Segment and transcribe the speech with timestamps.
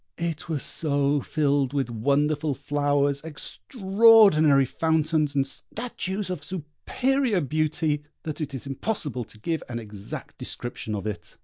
[0.17, 8.41] It was so filled with wonderful flowers, extraordinary fountains, and statues of superior beauty, that
[8.41, 11.37] it is impossible to give an exact description of it.